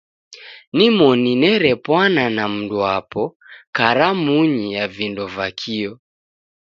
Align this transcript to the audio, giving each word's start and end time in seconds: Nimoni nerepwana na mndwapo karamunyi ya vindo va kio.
Nimoni 0.77 1.31
nerepwana 1.41 2.23
na 2.35 2.45
mndwapo 2.53 3.23
karamunyi 3.75 4.65
ya 4.77 4.85
vindo 4.95 5.23
va 5.35 5.47
kio. 5.59 5.93